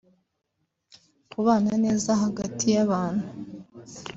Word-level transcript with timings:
kubana 1.31 1.71
neza 1.83 2.09
hagati 2.23 2.65
y’abantu 2.75 3.25